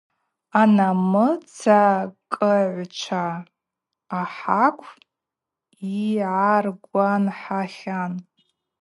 Анамыцакӏыгӏвчва 0.61 3.25
ахакв 4.19 4.89
йгӏаргванхахьан. 6.13 8.13